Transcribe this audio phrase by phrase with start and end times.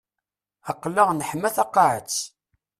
[0.71, 2.13] Aql-aɣ neḥma taqaƐet.